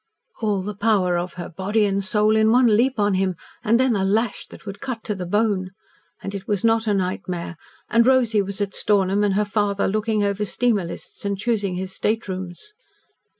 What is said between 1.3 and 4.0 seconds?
her body and soul in one leap on him and then